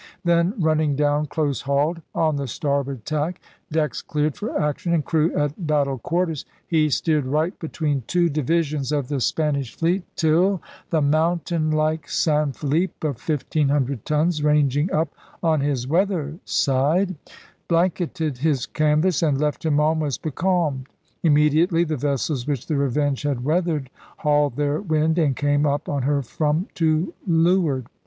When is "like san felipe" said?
11.69-13.03